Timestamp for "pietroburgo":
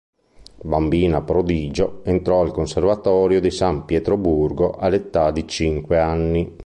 3.85-4.71